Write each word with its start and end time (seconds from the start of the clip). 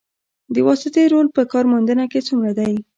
د 0.53 0.55
واسطې 0.67 1.03
رول 1.11 1.27
په 1.35 1.41
کار 1.51 1.65
موندنه 1.71 2.05
کې 2.11 2.19
څومره 2.27 2.51
دی؟ 2.59 2.73